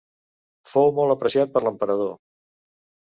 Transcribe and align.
Fou 0.71 0.89
molt 1.01 1.15
apreciat 1.15 1.53
per 1.57 1.63
l'emperador. 1.67 2.13